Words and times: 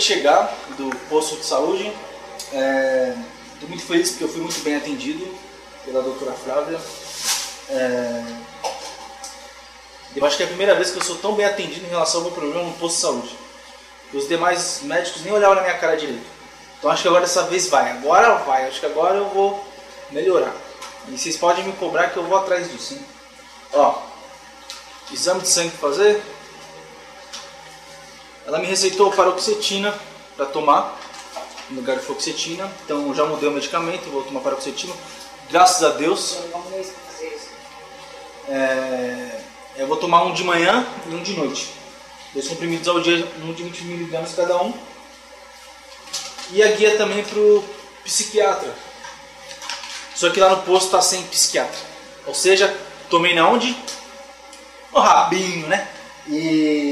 de 0.00 0.06
chegar 0.06 0.56
do 0.78 0.90
posto 1.10 1.36
de 1.36 1.44
saúde. 1.44 1.92
Estou 3.54 3.68
muito 3.68 3.84
feliz 3.84 4.10
porque 4.10 4.24
eu 4.24 4.28
fui 4.28 4.40
muito 4.40 4.58
bem 4.62 4.76
atendido 4.76 5.28
pela 5.84 6.02
doutora 6.02 6.32
Flávia. 6.32 6.80
É, 7.68 8.24
eu 10.16 10.24
acho 10.24 10.38
que 10.38 10.42
é 10.42 10.46
a 10.46 10.48
primeira 10.48 10.74
vez 10.74 10.90
que 10.90 10.98
eu 10.98 11.04
sou 11.04 11.16
tão 11.16 11.34
bem 11.34 11.44
atendido 11.44 11.86
em 11.86 11.90
relação 11.90 12.20
ao 12.20 12.26
meu 12.28 12.34
problema 12.34 12.64
no 12.64 12.72
posto 12.72 12.96
de 12.96 13.02
saúde. 13.02 13.38
Os 14.12 14.26
demais 14.26 14.80
médicos 14.82 15.22
nem 15.22 15.32
olhavam 15.32 15.56
na 15.56 15.62
minha 15.62 15.78
cara 15.78 15.96
direito. 15.96 16.26
Então 16.78 16.90
acho 16.90 17.02
que 17.02 17.08
agora 17.08 17.22
dessa 17.22 17.44
vez 17.44 17.68
vai. 17.68 17.92
Agora 17.92 18.36
vai. 18.36 18.66
Acho 18.66 18.80
que 18.80 18.86
agora 18.86 19.16
eu 19.16 19.28
vou 19.28 19.62
melhorar. 20.10 20.54
E 21.08 21.16
vocês 21.16 21.36
podem 21.36 21.62
me 21.62 21.74
cobrar 21.74 22.08
que 22.08 22.16
eu 22.16 22.24
vou 22.24 22.38
atrás 22.38 22.72
disso. 22.72 22.94
Hein? 22.94 23.04
Ó, 23.74 24.02
exame 25.12 25.42
de 25.42 25.48
sangue 25.48 25.76
fazer. 25.76 26.22
Ela 28.50 28.58
me 28.58 28.66
receitou 28.66 29.12
paroxetina 29.12 29.96
para 30.36 30.44
tomar 30.44 30.98
no 31.70 31.76
lugar 31.76 31.96
de 31.96 32.02
fluoxetina. 32.02 32.68
Então 32.84 33.14
já 33.14 33.24
mudei 33.24 33.48
o 33.48 33.52
medicamento, 33.52 34.10
vou 34.10 34.24
tomar 34.24 34.40
paroxetina. 34.40 34.92
Graças 35.48 35.84
a 35.84 35.90
Deus. 35.90 36.36
É, 38.48 39.40
eu 39.76 39.86
vou 39.86 39.96
tomar 39.98 40.24
um 40.24 40.34
de 40.34 40.42
manhã 40.42 40.84
e 41.06 41.14
um 41.14 41.22
de 41.22 41.34
noite. 41.34 41.72
Dois 42.34 42.48
comprimidos 42.48 42.88
ao 42.88 43.00
dia, 43.00 43.24
um 43.40 43.52
de 43.52 43.62
20 43.62 43.82
mg 43.82 44.34
cada 44.34 44.60
um. 44.60 44.74
E 46.50 46.60
a 46.60 46.72
guia 46.72 46.96
também 46.96 47.22
pro 47.22 47.62
psiquiatra. 48.02 48.74
Só 50.12 50.28
que 50.28 50.40
lá 50.40 50.48
no 50.48 50.62
posto 50.62 50.90
tá 50.90 51.00
sem 51.00 51.22
psiquiatra. 51.28 51.78
Ou 52.26 52.34
seja, 52.34 52.76
tomei 53.08 53.32
na 53.32 53.48
onde? 53.48 53.76
No 54.92 54.98
rabinho, 54.98 55.68
né? 55.68 55.86
E 56.26 56.89